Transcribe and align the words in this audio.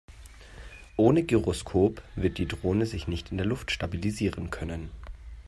Ohne 0.97 1.21
Gyroskop 1.21 2.01
wird 2.15 2.39
die 2.39 2.47
Drohne 2.47 2.87
sich 2.87 3.07
nicht 3.07 3.29
in 3.29 3.37
der 3.37 3.45
Luft 3.45 3.69
stabilisieren 3.69 4.49
können. 4.49 4.89